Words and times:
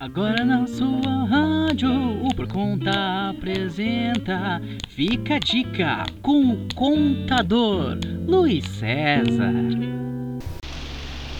Agora 0.00 0.44
na 0.44 0.64
sua 0.64 1.24
rádio, 1.28 1.90
o 2.24 2.32
Por 2.32 2.46
Conta 2.46 3.30
apresenta 3.30 4.62
Fica 4.90 5.34
a 5.34 5.38
Dica 5.40 6.06
com 6.22 6.52
o 6.52 6.58
contador 6.72 7.98
Luiz 8.24 8.64
César. 8.78 9.52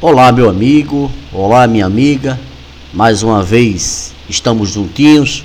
Olá, 0.01 0.33
meu 0.33 0.51
amigo, 0.51 1.09
olá, 1.33 1.69
minha 1.69 1.87
amiga. 1.87 2.37
Mais 2.93 3.23
uma 3.23 3.45
vez 3.45 4.13
estamos 4.29 4.70
juntinhos 4.70 5.45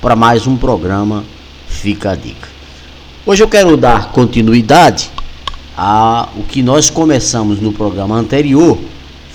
para 0.00 0.14
mais 0.14 0.46
um 0.46 0.56
programa 0.56 1.24
Fica 1.66 2.12
a 2.12 2.14
Dica. 2.14 2.48
Hoje 3.26 3.42
eu 3.42 3.48
quero 3.48 3.76
dar 3.76 4.12
continuidade 4.12 5.10
a 5.76 6.28
o 6.36 6.44
que 6.44 6.62
nós 6.62 6.88
começamos 6.88 7.60
no 7.60 7.72
programa 7.72 8.14
anterior, 8.14 8.78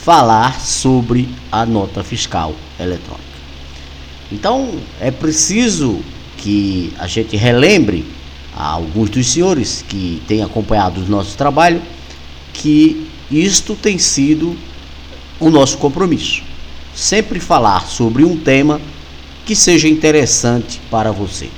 falar 0.08 0.62
sobre 0.62 1.28
a 1.52 1.66
nota 1.66 2.02
fiscal 2.02 2.56
eletrônica. 2.80 3.28
Então, 4.32 4.80
é 5.02 5.12
preciso 5.12 6.00
que 6.38 6.94
a 6.98 7.08
gente 7.08 7.36
relembre 7.36 8.06
a 8.56 8.68
alguns 8.68 9.10
dos 9.10 9.30
senhores 9.30 9.84
que 9.86 10.24
têm 10.26 10.42
acompanhado 10.42 11.02
o 11.02 11.10
nosso 11.10 11.36
trabalho 11.36 11.82
que 12.54 13.06
isto 13.30 13.76
tem 13.76 13.98
sido 13.98 14.56
o 15.42 15.50
nosso 15.50 15.78
compromisso. 15.78 16.42
Sempre 16.96 17.42
falar 17.42 17.86
sobre 17.86 18.24
um 18.24 18.38
tema 18.38 18.80
que 19.46 19.58
seja 19.58 19.90
interessante 19.90 20.80
para 20.90 21.12
você. 21.12 21.50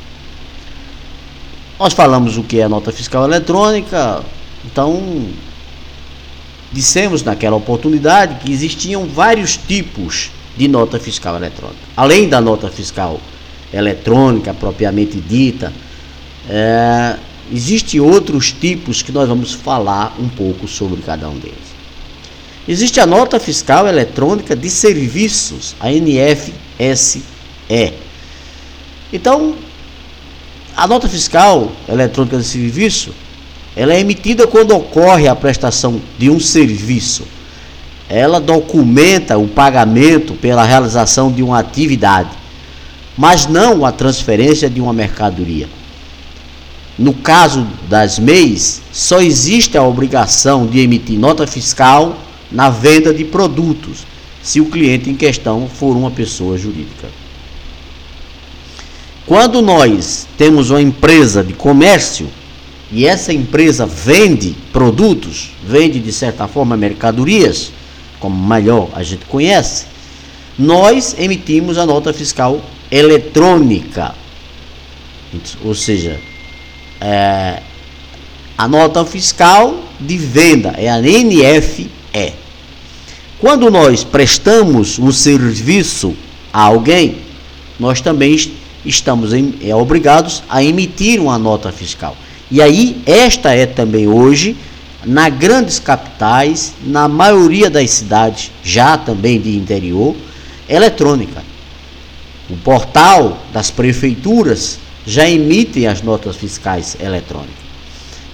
Nós 1.79 1.93
falamos 1.93 2.35
o 2.35 2.41
que 2.41 2.59
é 2.59 2.63
a 2.63 2.69
nota 2.69 2.91
fiscal 2.91 3.25
eletrônica, 3.25 4.23
então 4.66 5.27
dissemos 6.71 7.23
naquela 7.23 7.55
oportunidade 7.55 8.43
que 8.43 8.51
existiam 8.51 9.05
vários 9.05 9.57
tipos 9.57 10.31
de 10.55 10.67
nota 10.67 10.99
fiscal 10.99 11.35
eletrônica. 11.35 11.79
Além 11.95 12.27
da 12.27 12.39
nota 12.41 12.69
fiscal 12.69 13.19
eletrônica 13.73 14.53
propriamente 14.53 15.19
dita, 15.19 15.73
é, 16.49 17.17
existem 17.52 17.99
outros 17.99 18.52
tipos 18.52 19.02
que 19.02 19.11
nós 19.11 19.27
vamos 19.27 19.53
falar 19.53 20.16
um 20.19 20.27
pouco 20.27 20.67
sobre 20.67 21.02
cada 21.02 21.29
um 21.29 21.38
deles. 21.38 21.69
Existe 22.67 22.99
a 22.99 23.05
nota 23.05 23.39
fiscal 23.39 23.88
eletrônica 23.88 24.55
de 24.55 24.69
serviços, 24.69 25.75
a 25.79 25.89
NFSE. 25.89 27.23
Então, 29.11 29.55
a 30.75 30.88
nota 30.88 31.09
fiscal 31.09 31.72
eletrônica 31.88 32.38
de 32.38 32.44
serviço, 32.44 33.13
ela 33.80 33.94
é 33.94 33.99
emitida 33.99 34.45
quando 34.45 34.75
ocorre 34.75 35.27
a 35.27 35.35
prestação 35.35 36.02
de 36.17 36.30
um 36.30 36.39
serviço 36.39 37.23
ela 38.09 38.41
documenta 38.41 39.38
o 39.38 39.47
pagamento 39.47 40.33
pela 40.33 40.63
realização 40.63 41.31
de 41.31 41.44
uma 41.44 41.59
atividade, 41.59 42.31
mas 43.16 43.45
não 43.45 43.85
a 43.85 43.91
transferência 43.91 44.67
de 44.67 44.81
uma 44.81 44.91
mercadoria. 44.91 45.69
No 46.97 47.13
caso 47.13 47.67
das 47.88 48.17
MEIs, 48.17 48.81
só 48.91 49.22
existe 49.22 49.77
a 49.77 49.83
obrigação 49.83 50.66
de 50.66 50.80
emitir 50.80 51.19
nota 51.19 51.45
fiscal 51.45 52.17
na 52.52 52.69
venda 52.72 53.13
de 53.13 53.23
produtos, 53.23 54.00
se 54.41 54.59
o 54.59 54.66
cliente 54.66 55.09
em 55.09 55.16
questão 55.16 55.69
for 55.69 55.95
uma 55.95 56.09
pessoa 56.09 56.57
jurídica. 56.57 57.07
Quando 59.27 59.61
nós 59.61 60.27
temos 60.35 60.72
uma 60.72 60.81
empresa 60.81 61.44
de 61.44 61.53
comércio 61.53 62.27
e 62.91 63.05
essa 63.05 63.31
empresa 63.31 63.85
vende 63.85 64.55
produtos, 64.73 65.51
vende 65.63 65.99
de 65.99 66.11
certa 66.11 66.47
forma 66.47 66.75
mercadorias, 66.75 67.71
como 68.19 68.35
melhor 68.47 68.89
a 68.93 69.03
gente 69.03 69.25
conhece, 69.25 69.85
nós 70.57 71.15
emitimos 71.17 71.77
a 71.77 71.85
nota 71.85 72.11
fiscal 72.11 72.61
eletrônica. 72.91 74.15
Ou 75.63 75.75
seja, 75.75 76.19
é, 76.99 77.61
a 78.57 78.67
nota 78.67 79.05
fiscal 79.05 79.83
de 79.99 80.17
venda 80.17 80.73
é 80.78 80.89
a 80.89 80.99
NFE. 80.99 81.89
Quando 83.39 83.72
nós 83.72 84.03
prestamos 84.03 84.99
um 84.99 85.11
serviço 85.11 86.13
a 86.51 86.63
alguém, 86.63 87.19
nós 87.79 88.01
também 88.01 88.35
estamos 88.83 89.31
em, 89.31 89.53
é, 89.61 89.73
obrigados 89.73 90.44
a 90.49 90.61
emitir 90.61 91.22
uma 91.22 91.38
nota 91.38 91.72
fiscal. 91.72 92.17
E 92.51 92.61
aí, 92.61 93.01
esta 93.05 93.53
é 93.53 93.65
também 93.65 94.07
hoje 94.07 94.57
nas 95.05 95.33
grandes 95.33 95.79
capitais, 95.79 96.73
na 96.83 97.07
maioria 97.07 97.69
das 97.69 97.89
cidades, 97.91 98.51
já 98.63 98.97
também 98.97 99.39
de 99.39 99.55
interior, 99.55 100.15
eletrônica. 100.67 101.43
O 102.49 102.57
portal 102.57 103.37
das 103.53 103.71
prefeituras 103.71 104.79
já 105.05 105.29
emite 105.29 105.85
as 105.85 106.01
notas 106.01 106.35
fiscais 106.35 106.97
eletrônicas. 106.99 107.69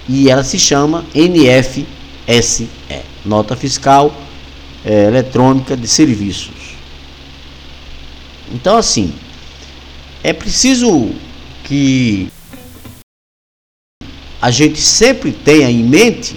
E 0.08 0.30
ela 0.30 0.42
se 0.42 0.58
chama 0.58 1.04
NFSE, 1.14 2.68
Nota 3.24 3.56
Fiscal 3.56 4.14
é, 4.84 5.04
Eletrônica 5.04 5.76
de 5.76 5.88
Serviços. 5.88 6.76
Então, 8.52 8.76
assim, 8.76 9.12
é 10.22 10.32
preciso 10.32 11.10
que 11.64 12.28
a 14.46 14.50
gente 14.52 14.80
sempre 14.80 15.32
tenha 15.32 15.68
em 15.68 15.82
mente 15.82 16.36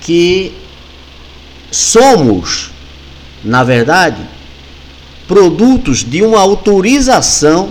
que 0.00 0.50
somos, 1.70 2.70
na 3.44 3.62
verdade, 3.62 4.22
produtos 5.28 5.98
de 5.98 6.22
uma 6.22 6.40
autorização 6.40 7.70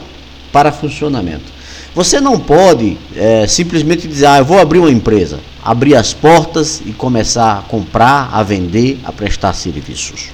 para 0.52 0.72
funcionamento. 0.72 1.52
Você 1.96 2.22
não 2.22 2.40
pode 2.40 3.00
é, 3.16 3.47
simplesmente 3.47 4.08
dizer, 4.08 4.28
ah, 4.28 4.38
eu 4.38 4.46
vou 4.46 4.59
abrir 4.59 4.78
uma 4.78 4.92
empresa, 4.92 5.40
abrir 5.64 5.96
as 5.96 6.14
portas 6.14 6.80
e 6.86 6.91
começar 6.91 7.58
a 7.58 7.62
comprar, 7.64 8.30
a 8.31 8.44
vender, 8.44 9.00
a 9.03 9.12
prestar 9.12 9.53
serviços. 9.53 10.26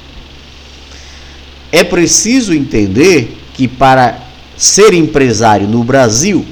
É 1.71 1.81
preciso 1.81 2.53
entender 2.53 3.37
que 3.53 3.69
para 3.69 4.19
ser 4.57 4.93
empresário 4.93 5.65
no 5.65 5.81
Brasil, 5.81 6.45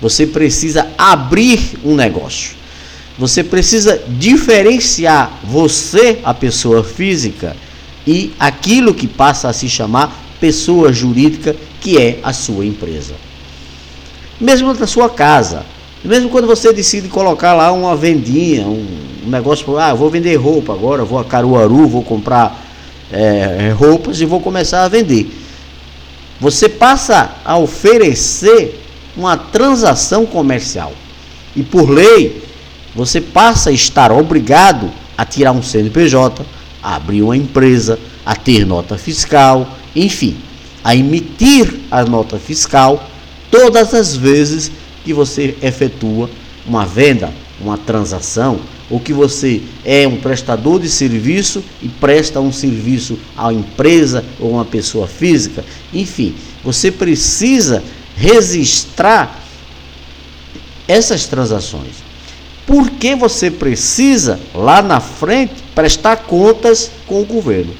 você 0.00 0.26
precisa 0.26 0.88
abrir 0.96 1.78
um 1.84 1.94
negócio. 1.94 2.56
Você 3.18 3.42
precisa 3.42 4.00
diferenciar 4.08 5.40
você, 5.42 6.20
a 6.22 6.32
pessoa 6.32 6.84
física, 6.84 7.56
e 8.06 8.32
aquilo 8.38 8.94
que 8.94 9.08
passa 9.08 9.48
a 9.48 9.52
se 9.52 9.68
chamar 9.68 10.16
pessoa 10.40 10.92
jurídica, 10.92 11.54
que 11.80 11.98
é 11.98 12.20
a 12.22 12.32
sua 12.32 12.64
empresa. 12.64 13.14
Mesmo 14.40 14.72
na 14.72 14.86
sua 14.86 15.10
casa, 15.10 15.66
mesmo 16.04 16.30
quando 16.30 16.46
você 16.46 16.72
decide 16.72 17.08
colocar 17.08 17.54
lá 17.54 17.72
uma 17.72 17.96
vendinha, 17.96 18.66
um, 18.66 18.86
negócio, 19.26 19.76
ah, 19.76 19.92
vou 19.92 20.08
vender 20.08 20.36
roupa 20.36 20.72
agora, 20.72 21.04
vou 21.04 21.18
a 21.18 21.24
Caruaru, 21.24 21.86
vou 21.86 22.02
comprar 22.02 22.66
é, 23.12 23.74
roupas 23.76 24.20
e 24.20 24.24
vou 24.24 24.40
começar 24.40 24.84
a 24.84 24.88
vender. 24.88 25.28
Você 26.40 26.68
passa 26.68 27.32
a 27.44 27.58
oferecer 27.58 28.80
uma 29.18 29.36
transação 29.36 30.24
comercial. 30.24 30.92
E 31.56 31.62
por 31.62 31.90
lei, 31.90 32.42
você 32.94 33.20
passa 33.20 33.70
a 33.70 33.72
estar 33.72 34.12
obrigado 34.12 34.90
a 35.16 35.24
tirar 35.24 35.50
um 35.50 35.62
CNPJ, 35.62 36.46
a 36.80 36.94
abrir 36.94 37.22
uma 37.22 37.36
empresa, 37.36 37.98
a 38.24 38.36
ter 38.36 38.64
nota 38.64 38.96
fiscal, 38.96 39.76
enfim, 39.94 40.36
a 40.84 40.94
emitir 40.94 41.80
a 41.90 42.04
nota 42.04 42.38
fiscal 42.38 43.04
todas 43.50 43.92
as 43.92 44.14
vezes 44.14 44.70
que 45.04 45.12
você 45.12 45.56
efetua 45.60 46.30
uma 46.64 46.86
venda, 46.86 47.32
uma 47.60 47.76
transação, 47.76 48.60
ou 48.90 49.00
que 49.00 49.12
você 49.12 49.62
é 49.84 50.06
um 50.06 50.16
prestador 50.16 50.80
de 50.80 50.88
serviço 50.88 51.62
e 51.82 51.88
presta 51.88 52.40
um 52.40 52.52
serviço 52.52 53.18
à 53.36 53.52
empresa 53.52 54.24
ou 54.38 54.52
uma 54.52 54.64
pessoa 54.64 55.06
física, 55.06 55.64
enfim, 55.92 56.34
você 56.62 56.90
precisa 56.90 57.82
registrar 58.18 59.38
essas 60.86 61.26
transações 61.26 62.08
porque 62.68 63.16
você 63.16 63.50
precisa, 63.50 64.38
lá 64.54 64.82
na 64.82 65.00
frente, 65.00 65.54
prestar 65.74 66.16
contas 66.16 66.90
com 67.06 67.22
o 67.22 67.24
governo. 67.24 67.74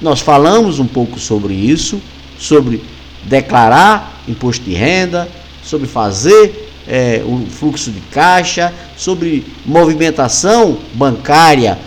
Nós 0.00 0.20
falamos 0.20 0.78
um 0.78 0.86
pouco 0.86 1.18
sobre 1.18 1.52
isso, 1.52 2.00
sobre 2.38 2.82
declarar 3.24 4.22
imposto 4.26 4.64
de 4.64 4.72
renda, 4.72 5.28
sobre 5.62 5.86
fazer 5.86 6.72
é, 6.88 7.22
o 7.26 7.44
fluxo 7.50 7.90
de 7.90 8.00
caixa, 8.10 8.72
sobre 8.96 9.44
movimentação 9.66 10.78
bancária 10.94 11.78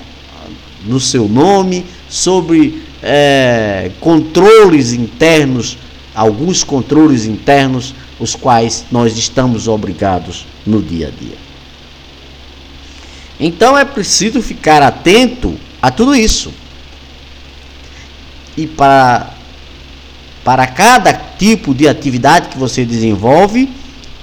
no 0.86 1.00
seu 1.00 1.28
nome, 1.28 1.84
sobre 2.08 2.84
é, 3.02 3.90
controles 4.00 4.94
internos, 4.94 5.80
alguns 6.14 6.64
controles 6.64 7.26
internos 7.26 7.94
os 8.20 8.36
quais 8.36 8.86
nós 8.92 9.18
estamos 9.18 9.68
obrigados 9.68 10.46
no 10.66 10.82
dia 10.82 11.08
a 11.08 11.12
dia. 11.12 11.38
Então 13.40 13.78
é 13.78 13.86
preciso 13.86 14.42
ficar 14.42 14.82
atento 14.82 15.58
a 15.82 15.90
tudo 15.90 16.16
isso. 16.16 16.54
E 18.58 18.68
para 18.68 19.34
Para 20.44 20.66
cada 20.66 21.14
tipo 21.14 21.76
de 21.76 21.88
atividade 21.88 22.50
que 22.50 22.58
você 22.58 22.84
desenvolve, 22.84 23.70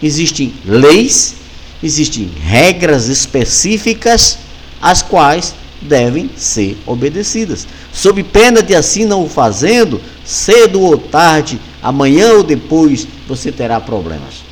existem 0.03 0.53
leis, 0.65 1.37
existem 1.83 2.29
regras 2.43 3.07
específicas, 3.09 4.39
as 4.81 5.03
quais 5.03 5.55
devem 5.81 6.31
ser 6.35 6.77
obedecidas. 6.87 7.69
Sob 7.93 8.23
pena 8.25 8.63
de 8.63 8.75
assim 8.75 9.05
não 9.05 9.25
o 9.25 9.29
fazendo, 9.29 10.01
cedo 10.25 10.81
ou 10.81 10.99
tarde, 10.99 11.61
amanhã 11.87 12.33
ou 12.33 12.43
depois, 12.43 13.07
você 13.29 13.53
terá 13.53 13.81
problemas. 13.81 14.45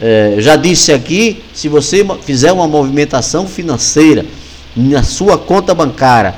É, 0.00 0.34
já 0.40 0.56
disse 0.56 0.92
aqui, 0.92 1.40
se 1.54 1.68
você 1.68 2.04
fizer 2.26 2.50
uma 2.50 2.66
movimentação 2.66 3.46
financeira 3.46 4.26
na 4.74 5.04
sua 5.04 5.38
conta 5.38 5.72
bancária, 5.72 6.34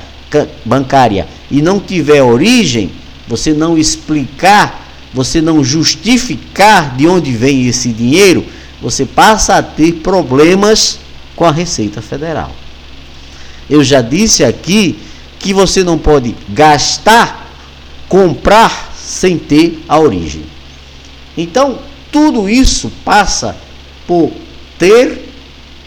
bancária 0.63 1.27
e 1.49 1.59
não 1.59 1.79
tiver 1.79 2.21
origem, 2.21 2.91
você 3.27 3.51
não 3.51 3.75
explicar, 3.75 4.87
você 5.11 5.41
não 5.41 5.63
justificar 5.63 6.95
de 6.95 7.07
onde 7.07 7.31
vem 7.31 7.65
esse 7.67 7.89
dinheiro, 7.89 8.45
você 8.79 9.07
passa 9.07 9.55
a 9.55 9.63
ter 9.63 9.93
problemas 9.93 10.99
com 11.35 11.45
a 11.45 11.51
Receita 11.51 11.99
Federal. 11.99 12.51
Eu 13.67 13.83
já 13.83 14.03
disse 14.03 14.43
aqui 14.43 14.99
que 15.39 15.51
você 15.51 15.83
não 15.83 15.97
pode 15.97 16.35
gastar, 16.49 17.51
comprar 18.07 18.93
sem 19.15 19.37
ter 19.37 19.81
a 19.87 19.97
origem. 19.97 20.43
Então, 21.37 21.79
tudo 22.11 22.49
isso 22.49 22.91
passa 23.05 23.55
por 24.05 24.29
ter 24.77 25.29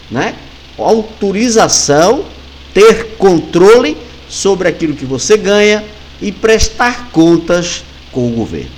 né, 0.09 0.33
autorização, 0.75 2.25
ter 2.73 3.17
controle 3.19 3.95
sobre 4.27 4.67
aquilo 4.67 4.95
que 4.95 5.05
você 5.05 5.37
ganha 5.37 5.85
e 6.19 6.31
prestar 6.31 7.11
contas 7.11 7.83
com 8.11 8.27
o 8.27 8.31
governo. 8.31 8.71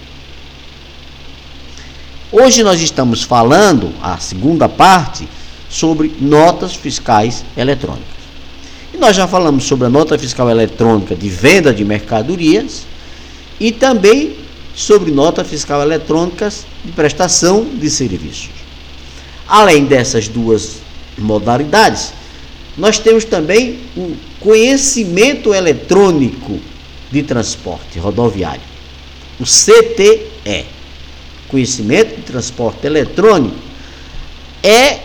Hoje 2.30 2.62
nós 2.62 2.81
estamos 2.81 3.24
falando, 3.24 3.94
a 4.01 4.18
segunda 4.18 4.68
parte, 4.68 5.30
sobre 5.69 6.13
notas 6.19 6.75
fiscais 6.75 7.45
eletrônicas. 7.56 8.21
E 8.94 8.98
nós 8.98 9.15
já 9.15 9.25
falamos 9.27 9.63
sobre 9.63 9.88
a 9.88 9.89
nota 9.89 10.19
fiscal 10.19 10.50
eletrônica 10.50 11.15
de 11.15 11.30
venda 11.30 11.74
de 11.74 11.86
mercadorias 11.86 12.86
e 13.62 13.71
também 13.71 14.40
sobre 14.75 15.12
nota 15.12 15.44
fiscal 15.44 15.81
eletrônicas 15.81 16.65
de 16.83 16.91
prestação 16.91 17.65
de 17.65 17.89
serviços. 17.89 18.50
Além 19.47 19.85
dessas 19.85 20.27
duas 20.27 20.77
modalidades, 21.18 22.13
nós 22.77 22.97
temos 22.97 23.25
também 23.25 23.79
o 23.97 24.15
conhecimento 24.39 25.53
eletrônico 25.53 26.59
de 27.12 27.21
transporte 27.23 28.00
rodoviário, 28.00 28.62
o 29.39 29.44
CTE. 29.44 30.65
Conhecimento 31.50 32.15
de 32.15 32.21
transporte 32.21 32.88
eletrônico 32.88 33.57
é 34.63 35.01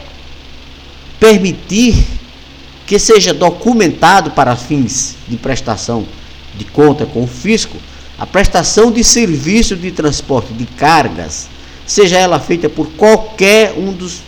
permitir 1.18 2.06
que 2.86 3.00
seja 3.00 3.34
documentado 3.34 4.30
para 4.30 4.54
fins 4.54 5.16
de 5.26 5.36
prestação 5.36 6.06
de 6.54 6.64
conta 6.66 7.04
com 7.04 7.24
o 7.24 7.26
fisco 7.26 7.76
a 8.18 8.26
prestação 8.26 8.90
de 8.90 9.04
serviço 9.04 9.76
de 9.76 9.90
transporte 9.90 10.52
de 10.52 10.64
cargas, 10.64 11.48
seja 11.86 12.18
ela 12.18 12.40
feita 12.40 12.68
por 12.68 12.88
qualquer 12.92 13.74
um 13.76 13.92
dos 13.92 14.20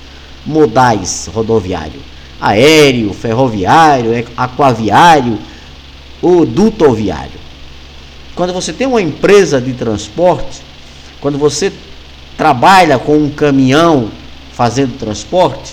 modais 0.44 1.28
rodoviário, 1.32 2.00
aéreo, 2.40 3.12
ferroviário, 3.12 4.26
aquaviário 4.36 5.38
ou 6.20 6.44
dutoviário. 6.44 7.38
Quando 8.34 8.52
você 8.52 8.72
tem 8.72 8.86
uma 8.86 9.02
empresa 9.02 9.60
de 9.60 9.72
transporte, 9.72 10.60
quando 11.20 11.38
você 11.38 11.72
trabalha 12.36 12.98
com 12.98 13.16
um 13.16 13.30
caminhão 13.30 14.10
fazendo 14.52 14.98
transporte, 14.98 15.72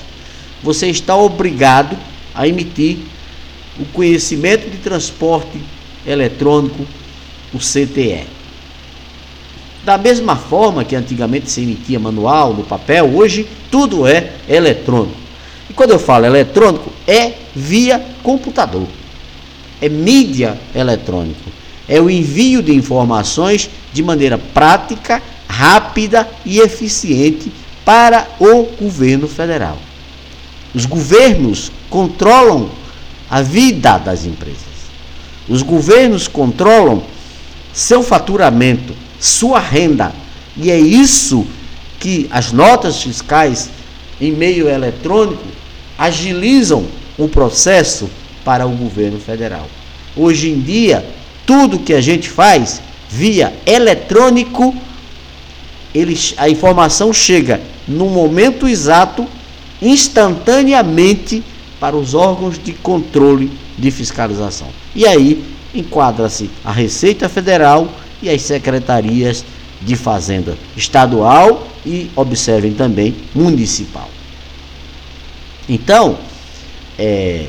você 0.63 0.87
está 0.87 1.15
obrigado 1.15 1.97
a 2.33 2.47
emitir 2.47 2.97
o 3.79 3.85
conhecimento 3.85 4.69
de 4.69 4.77
transporte 4.77 5.61
eletrônico 6.07 6.85
o 7.53 7.57
CTE. 7.57 8.27
Da 9.83 9.97
mesma 9.97 10.35
forma 10.35 10.83
que 10.83 10.95
antigamente 10.95 11.51
se 11.51 11.61
emitia 11.61 11.99
manual 11.99 12.53
no 12.53 12.63
papel, 12.63 13.15
hoje 13.15 13.47
tudo 13.69 14.07
é 14.07 14.31
eletrônico. 14.49 15.15
E 15.69 15.73
quando 15.73 15.91
eu 15.91 15.99
falo 15.99 16.25
eletrônico, 16.25 16.91
é 17.07 17.33
via 17.55 18.03
computador. 18.23 18.87
É 19.79 19.87
mídia 19.87 20.59
eletrônico. 20.73 21.51
É 21.87 22.01
o 22.01 22.09
envio 22.09 22.63
de 22.63 22.73
informações 22.73 23.69
de 23.93 24.01
maneira 24.01 24.37
prática, 24.39 25.21
rápida 25.47 26.27
e 26.43 26.59
eficiente 26.59 27.51
para 27.85 28.27
o 28.39 28.63
governo 28.81 29.27
federal. 29.27 29.77
Os 30.73 30.85
governos 30.85 31.71
controlam 31.89 32.69
a 33.29 33.41
vida 33.41 33.97
das 33.99 34.25
empresas. 34.25 34.63
Os 35.47 35.61
governos 35.61 36.27
controlam 36.27 37.03
seu 37.75 38.01
faturamento, 38.01 38.95
sua 39.19 39.59
renda. 39.59 40.13
E 40.55 40.71
é 40.71 40.79
isso 40.79 41.45
que 41.99 42.25
as 42.31 42.53
notas 42.53 43.03
fiscais 43.03 43.69
em 44.19 44.31
meio 44.31 44.69
eletrônico 44.69 45.43
agilizam 45.97 46.85
o 47.17 47.27
processo 47.27 48.09
para 48.45 48.65
o 48.65 48.71
governo 48.71 49.19
federal. 49.19 49.67
Hoje 50.15 50.49
em 50.49 50.61
dia, 50.61 51.05
tudo 51.45 51.79
que 51.79 51.93
a 51.93 51.99
gente 51.99 52.29
faz 52.29 52.81
via 53.09 53.53
eletrônico, 53.65 54.73
eles, 55.93 56.33
a 56.37 56.49
informação 56.49 57.11
chega 57.11 57.59
no 57.85 58.05
momento 58.05 58.67
exato, 58.69 59.27
instantaneamente, 59.81 61.43
para 61.77 61.97
os 61.97 62.13
órgãos 62.13 62.57
de 62.57 62.71
controle 62.71 63.51
de 63.77 63.91
fiscalização. 63.91 64.67
E 64.95 65.05
aí 65.05 65.54
enquadra-se 65.79 66.49
a 66.63 66.71
Receita 66.71 67.27
Federal 67.27 67.87
e 68.21 68.29
as 68.29 68.41
secretarias 68.41 69.43
de 69.81 69.95
Fazenda 69.95 70.57
estadual 70.75 71.67
e, 71.85 72.09
observem 72.15 72.73
também, 72.73 73.15
municipal. 73.33 74.09
Então, 75.67 76.17
é, 76.97 77.45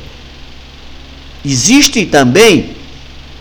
existe 1.43 2.05
também 2.05 2.75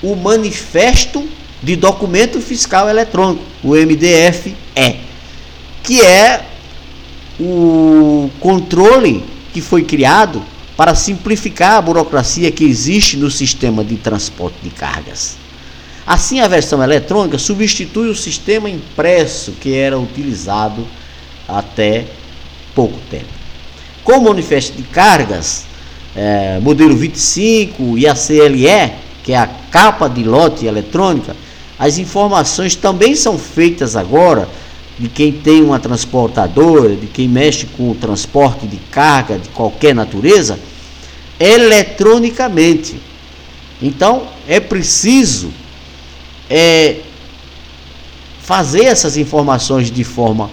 o 0.02 0.14
Manifesto 0.14 1.26
de 1.62 1.76
Documento 1.76 2.40
Fiscal 2.40 2.88
Eletrônico, 2.88 3.42
o 3.62 3.70
MDFE, 3.74 4.54
que 5.82 6.00
é 6.00 6.46
o 7.38 8.30
controle 8.40 9.24
que 9.52 9.60
foi 9.60 9.82
criado 9.82 10.42
para 10.76 10.94
simplificar 10.94 11.72
a 11.72 11.82
burocracia 11.82 12.50
que 12.52 12.64
existe 12.64 13.16
no 13.16 13.30
sistema 13.30 13.82
de 13.82 13.96
transporte 13.96 14.58
de 14.62 14.70
cargas. 14.70 15.36
Assim, 16.06 16.38
a 16.38 16.46
versão 16.46 16.82
eletrônica 16.82 17.38
substitui 17.38 18.08
o 18.08 18.14
sistema 18.14 18.68
impresso 18.68 19.52
que 19.52 19.74
era 19.74 19.98
utilizado 19.98 20.86
até 21.48 22.04
pouco 22.74 22.98
tempo. 23.10 23.24
Com 24.04 24.18
o 24.18 24.24
manifesto 24.24 24.76
de 24.76 24.84
cargas, 24.84 25.64
é, 26.14 26.60
modelo 26.60 26.94
25 26.94 27.98
e 27.98 28.06
a 28.06 28.14
CLE, 28.14 28.92
que 29.24 29.32
é 29.32 29.38
a 29.38 29.48
capa 29.70 30.08
de 30.08 30.22
lote 30.22 30.66
eletrônica, 30.66 31.34
as 31.78 31.98
informações 31.98 32.76
também 32.76 33.14
são 33.16 33.38
feitas 33.38 33.96
agora 33.96 34.48
de 34.98 35.08
quem 35.08 35.32
tem 35.32 35.62
uma 35.62 35.78
transportadora, 35.78 36.96
de 36.96 37.06
quem 37.06 37.28
mexe 37.28 37.66
com 37.66 37.90
o 37.90 37.94
transporte 37.94 38.66
de 38.66 38.76
carga 38.76 39.38
de 39.38 39.48
qualquer 39.50 39.94
natureza, 39.94 40.58
eletronicamente. 41.38 42.98
Então 43.80 44.28
é 44.48 44.58
preciso 44.58 45.52
é, 46.48 47.00
fazer 48.40 48.84
essas 48.84 49.16
informações 49.16 49.90
de 49.90 50.04
forma 50.04 50.50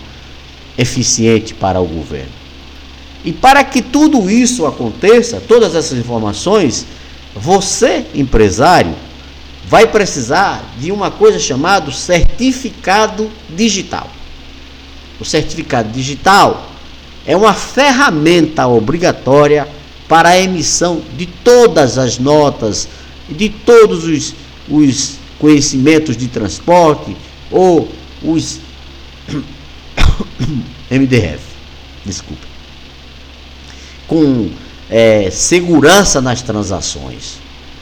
eficiente 0.77 1.53
para 1.53 1.79
o 1.79 1.85
governo. 1.85 2.31
E 3.23 3.31
para 3.31 3.63
que 3.63 3.81
tudo 3.81 4.29
isso 4.29 4.65
aconteça, 4.65 5.41
todas 5.47 5.75
essas 5.75 5.97
informações, 5.97 6.85
você, 7.33 8.05
empresário, 8.13 8.93
vai 9.65 9.87
precisar 9.87 10.61
de 10.77 10.91
uma 10.91 11.09
coisa 11.09 11.39
chamada 11.39 11.89
certificado 11.91 13.31
digital. 13.49 14.09
O 15.19 15.25
certificado 15.25 15.89
digital 15.91 16.71
é 17.25 17.35
uma 17.35 17.53
ferramenta 17.53 18.67
obrigatória 18.67 19.67
para 20.07 20.29
a 20.29 20.39
emissão 20.39 21.01
de 21.17 21.25
todas 21.25 21.97
as 21.97 22.19
notas, 22.19 22.87
de 23.29 23.49
todos 23.49 24.03
os, 24.03 24.35
os 24.69 25.15
conhecimentos 25.39 26.17
de 26.17 26.27
transporte 26.27 27.15
ou 27.49 27.89
os 28.21 28.59
MDF, 30.91 31.39
desculpa, 32.05 32.45
com 34.07 34.49
é, 34.89 35.29
segurança 35.31 36.21
nas 36.21 36.41
transações. 36.41 37.41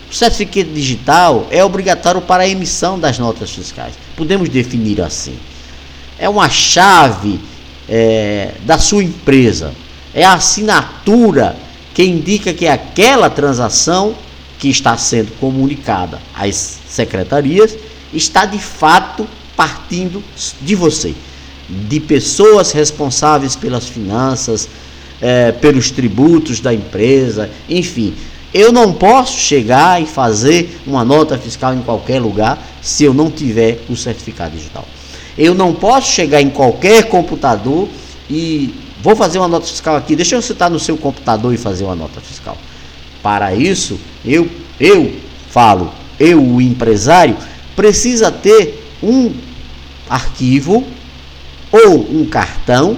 O 0.09 0.13
certificado 0.13 0.73
digital 0.73 1.47
é 1.49 1.63
obrigatório 1.63 2.21
para 2.21 2.43
a 2.43 2.47
emissão 2.47 2.99
das 2.99 3.17
notas 3.17 3.51
fiscais. 3.51 3.93
Podemos 4.15 4.49
definir 4.49 5.01
assim. 5.01 5.37
É 6.21 6.29
uma 6.29 6.47
chave 6.49 7.39
é, 7.89 8.51
da 8.63 8.77
sua 8.77 9.03
empresa. 9.03 9.73
É 10.13 10.23
a 10.23 10.35
assinatura 10.35 11.55
que 11.95 12.03
indica 12.03 12.53
que 12.53 12.67
aquela 12.67 13.27
transação 13.27 14.13
que 14.59 14.69
está 14.69 14.95
sendo 14.97 15.31
comunicada 15.39 16.19
às 16.35 16.79
secretarias 16.87 17.75
está 18.13 18.45
de 18.45 18.59
fato 18.59 19.27
partindo 19.55 20.23
de 20.61 20.75
você, 20.75 21.15
de 21.67 21.99
pessoas 21.99 22.71
responsáveis 22.71 23.55
pelas 23.55 23.87
finanças, 23.87 24.69
é, 25.19 25.51
pelos 25.51 25.89
tributos 25.89 26.59
da 26.59 26.71
empresa, 26.71 27.49
enfim. 27.67 28.13
Eu 28.53 28.71
não 28.71 28.93
posso 28.93 29.39
chegar 29.39 29.99
e 29.99 30.05
fazer 30.05 30.81
uma 30.85 31.03
nota 31.03 31.35
fiscal 31.35 31.73
em 31.73 31.81
qualquer 31.81 32.21
lugar 32.21 32.61
se 32.79 33.05
eu 33.05 33.13
não 33.13 33.31
tiver 33.31 33.79
o 33.89 33.95
certificado 33.95 34.55
digital. 34.55 34.85
Eu 35.37 35.53
não 35.53 35.73
posso 35.73 36.11
chegar 36.11 36.41
em 36.41 36.49
qualquer 36.49 37.07
computador 37.09 37.87
e 38.29 38.73
vou 39.01 39.15
fazer 39.15 39.39
uma 39.39 39.47
nota 39.47 39.65
fiscal 39.65 39.95
aqui. 39.95 40.15
Deixa 40.15 40.35
eu 40.35 40.41
citar 40.41 40.69
no 40.69 40.79
seu 40.79 40.97
computador 40.97 41.53
e 41.53 41.57
fazer 41.57 41.83
uma 41.83 41.95
nota 41.95 42.19
fiscal. 42.21 42.57
Para 43.23 43.53
isso, 43.53 43.99
eu, 44.25 44.49
eu 44.79 45.13
falo, 45.49 45.91
eu, 46.19 46.43
o 46.43 46.61
empresário, 46.61 47.37
precisa 47.75 48.31
ter 48.31 48.93
um 49.01 49.33
arquivo 50.09 50.85
ou 51.71 51.99
um 52.11 52.25
cartão 52.25 52.97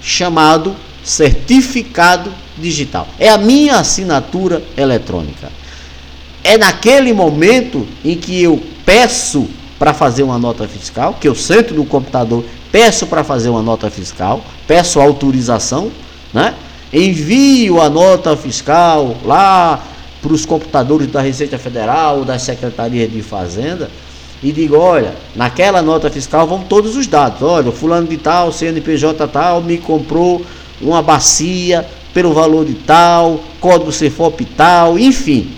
chamado 0.00 0.76
certificado 1.02 2.32
digital. 2.58 3.08
É 3.18 3.28
a 3.28 3.38
minha 3.38 3.76
assinatura 3.76 4.62
eletrônica. 4.76 5.50
É 6.44 6.56
naquele 6.58 7.12
momento 7.12 7.86
em 8.04 8.16
que 8.16 8.42
eu 8.42 8.62
peço 8.84 9.48
para 9.82 9.92
fazer 9.92 10.22
uma 10.22 10.38
nota 10.38 10.68
fiscal, 10.68 11.16
que 11.20 11.26
eu 11.26 11.34
sento 11.34 11.74
no 11.74 11.84
computador, 11.84 12.44
peço 12.70 13.04
para 13.04 13.24
fazer 13.24 13.48
uma 13.48 13.64
nota 13.64 13.90
fiscal, 13.90 14.40
peço 14.64 15.00
autorização, 15.00 15.90
né? 16.32 16.54
envio 16.92 17.80
a 17.80 17.90
nota 17.90 18.36
fiscal 18.36 19.16
lá 19.24 19.82
para 20.22 20.32
os 20.32 20.46
computadores 20.46 21.08
da 21.08 21.20
Receita 21.20 21.58
Federal, 21.58 22.24
das 22.24 22.42
Secretarias 22.42 23.10
de 23.10 23.22
Fazenda, 23.22 23.90
e 24.40 24.52
digo, 24.52 24.76
olha, 24.76 25.16
naquela 25.34 25.82
nota 25.82 26.08
fiscal 26.08 26.46
vão 26.46 26.60
todos 26.60 26.94
os 26.94 27.08
dados. 27.08 27.42
Olha, 27.42 27.70
o 27.70 27.72
fulano 27.72 28.06
de 28.06 28.18
tal, 28.18 28.52
CNPJ 28.52 29.26
tal, 29.26 29.60
me 29.60 29.78
comprou 29.78 30.46
uma 30.80 31.02
bacia 31.02 31.84
pelo 32.14 32.32
valor 32.32 32.64
de 32.64 32.74
tal, 32.74 33.40
código 33.58 33.90
CFOP 33.90 34.44
tal, 34.44 34.96
enfim. 34.96 35.50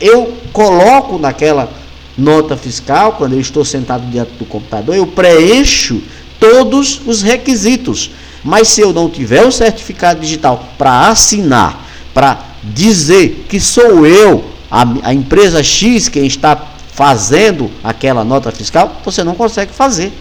Eu 0.00 0.34
coloco 0.52 1.16
naquela 1.16 1.85
nota 2.16 2.56
fiscal, 2.56 3.12
quando 3.12 3.34
eu 3.34 3.40
estou 3.40 3.64
sentado 3.64 4.06
diante 4.10 4.32
do 4.32 4.44
computador, 4.44 4.94
eu 4.94 5.06
preencho 5.06 6.02
todos 6.38 7.00
os 7.06 7.22
requisitos 7.22 8.10
mas 8.46 8.68
se 8.68 8.80
eu 8.80 8.92
não 8.92 9.10
tiver 9.10 9.44
o 9.44 9.50
certificado 9.50 10.20
digital 10.20 10.64
para 10.78 11.08
assinar, 11.08 11.84
para 12.14 12.38
dizer 12.62 13.44
que 13.48 13.58
sou 13.58 14.06
eu, 14.06 14.44
a, 14.70 14.84
a, 15.02 15.12
empresa 15.12 15.60
X, 15.64 16.08
quem 16.08 16.26
está 16.26 16.56
fazendo 16.92 17.68
aquela 17.82 18.24
nota 18.24 18.52
fiscal, 18.52 19.00
você 19.04 19.24
não 19.24 19.34
consegue 19.34 19.72
fazer. 19.72 20.12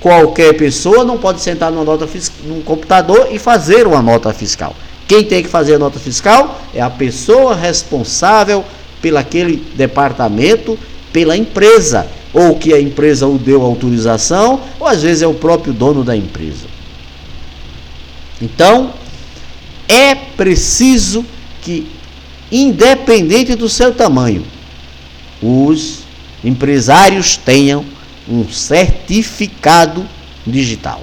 Qualquer 0.00 0.54
pessoa 0.54 1.04
não 1.04 1.18
pode 1.18 1.40
sentar 1.40 1.70
numa 1.70 1.84
nota 1.84 2.08
num 2.44 2.62
computador 2.62 3.28
e 3.30 3.38
fazer 3.38 3.86
uma 3.86 4.02
nota 4.02 4.32
fiscal. 4.32 4.74
Quem 5.06 5.22
tem 5.22 5.40
que 5.40 5.48
fazer 5.48 5.74
a 5.74 5.78
nota 5.78 6.00
fiscal 6.00 6.60
é 6.74 6.80
a 6.80 6.90
pessoa 6.90 7.54
responsável 7.54 8.64
pelaquele 9.00 9.56
departamento, 9.74 10.78
pela 11.12 11.36
empresa, 11.36 12.06
ou 12.32 12.56
que 12.56 12.72
a 12.72 12.80
empresa 12.80 13.26
o 13.26 13.38
deu 13.38 13.62
autorização, 13.62 14.60
ou 14.78 14.86
às 14.86 15.02
vezes 15.02 15.22
é 15.22 15.26
o 15.26 15.34
próprio 15.34 15.72
dono 15.72 16.04
da 16.04 16.16
empresa. 16.16 16.66
Então, 18.40 18.92
é 19.88 20.14
preciso 20.14 21.24
que, 21.62 21.86
independente 22.50 23.54
do 23.54 23.68
seu 23.68 23.92
tamanho, 23.92 24.44
os 25.42 26.00
empresários 26.44 27.36
tenham 27.36 27.84
um 28.28 28.48
certificado 28.48 30.06
digital. 30.46 31.02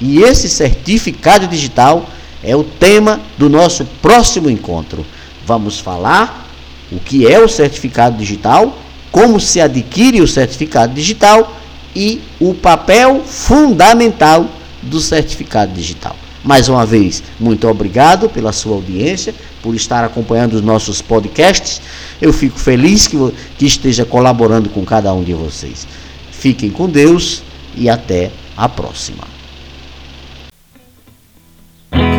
E 0.00 0.22
esse 0.22 0.48
certificado 0.48 1.46
digital 1.46 2.08
é 2.42 2.54
o 2.54 2.64
tema 2.64 3.20
do 3.36 3.48
nosso 3.48 3.84
próximo 4.02 4.50
encontro. 4.50 5.04
Vamos 5.46 5.78
falar 5.78 6.47
o 6.90 6.98
que 6.98 7.26
é 7.26 7.38
o 7.38 7.48
certificado 7.48 8.16
digital, 8.16 8.78
como 9.10 9.40
se 9.40 9.60
adquire 9.60 10.20
o 10.20 10.28
certificado 10.28 10.94
digital 10.94 11.56
e 11.94 12.20
o 12.40 12.54
papel 12.54 13.22
fundamental 13.24 14.46
do 14.82 15.00
certificado 15.00 15.72
digital. 15.72 16.16
Mais 16.44 16.68
uma 16.68 16.86
vez, 16.86 17.22
muito 17.38 17.66
obrigado 17.68 18.28
pela 18.28 18.52
sua 18.52 18.76
audiência, 18.76 19.34
por 19.62 19.74
estar 19.74 20.04
acompanhando 20.04 20.54
os 20.54 20.62
nossos 20.62 21.02
podcasts. 21.02 21.80
Eu 22.22 22.32
fico 22.32 22.58
feliz 22.58 23.06
que, 23.06 23.16
que 23.58 23.66
esteja 23.66 24.04
colaborando 24.04 24.68
com 24.68 24.84
cada 24.84 25.12
um 25.12 25.22
de 25.22 25.34
vocês. 25.34 25.86
Fiquem 26.30 26.70
com 26.70 26.88
Deus 26.88 27.42
e 27.76 27.88
até 27.88 28.30
a 28.56 28.68
próxima. 28.68 29.37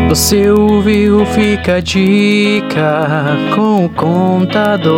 Você 0.09 0.49
ouviu 0.49 1.23
Fica 1.27 1.75
a 1.75 1.79
Dica 1.79 3.37
com 3.53 3.85
o 3.85 3.89
contador 3.89 4.89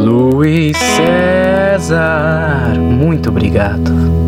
Luiz 0.00 0.78
César. 0.78 2.74
Muito 2.80 3.28
obrigado. 3.28 4.25